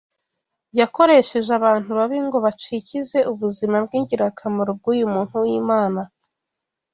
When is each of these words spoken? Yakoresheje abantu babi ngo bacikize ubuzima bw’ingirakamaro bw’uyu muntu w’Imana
Yakoresheje 0.79 1.51
abantu 1.59 1.89
babi 1.97 2.17
ngo 2.25 2.37
bacikize 2.45 3.17
ubuzima 3.31 3.75
bw’ingirakamaro 3.85 4.71
bw’uyu 4.79 5.05
muntu 5.13 5.33
w’Imana 5.43 6.01